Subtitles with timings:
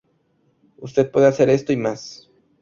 [0.77, 2.27] Usted puede hacer esto y más.